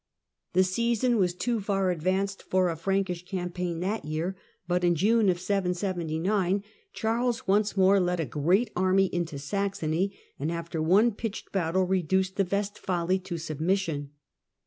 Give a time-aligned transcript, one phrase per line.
[0.53, 4.35] The season was too far advanced for a Frankish campaign that year,
[4.67, 10.81] but in June, 779, Charles once more led a great army into Saxony and after
[10.81, 14.09] one pitched battle reduced the Westfali to submission.